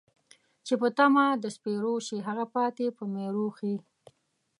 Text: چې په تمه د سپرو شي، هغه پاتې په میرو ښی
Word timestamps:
چې 0.65 0.73
په 0.81 0.87
تمه 0.97 1.25
د 1.43 1.45
سپرو 1.55 1.93
شي، 2.07 2.17
هغه 2.27 2.45
پاتې 2.55 2.85
په 2.97 3.03
میرو 3.13 3.45
ښی 3.57 3.73